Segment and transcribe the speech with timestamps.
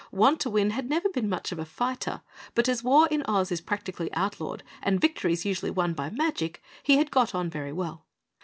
[0.11, 2.23] Wantowin had never been much of a fighter,
[2.55, 6.97] but as war in Oz is practically outlawed, and victories usually won by magic, he
[6.97, 8.07] had got on very well.